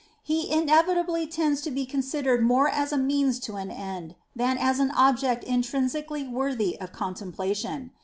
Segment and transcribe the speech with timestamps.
[0.23, 4.79] He inevitably tends to be considered more as a means to an end, than as
[4.79, 7.91] an object intrinsically worthy of contemplation.